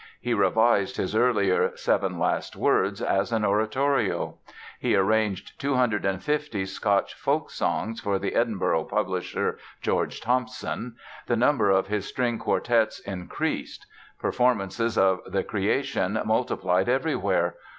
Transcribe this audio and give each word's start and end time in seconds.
He 0.19 0.33
revised 0.33 0.97
his 0.97 1.15
earlier 1.15 1.73
"Seven 1.77 2.17
Last 2.17 2.55
Words" 2.55 3.03
as 3.03 3.31
an 3.31 3.45
oratorio; 3.45 4.39
he 4.79 4.95
arranged 4.95 5.59
250 5.59 6.65
Scotch 6.65 7.13
folksongs 7.13 7.99
for 8.01 8.17
the 8.17 8.33
Edinburgh 8.33 8.85
publisher, 8.85 9.59
George 9.79 10.19
Thomson; 10.19 10.95
the 11.27 11.35
number 11.37 11.69
of 11.69 11.85
his 11.85 12.07
string 12.07 12.39
quartets 12.39 12.99
increased. 13.01 13.85
Performances 14.19 14.97
of 14.97 15.19
"The 15.27 15.43
Creation" 15.43 16.19
multiplied 16.25 16.89
everywhere. 16.89 17.53